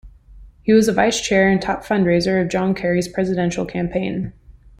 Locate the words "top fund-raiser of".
1.61-2.49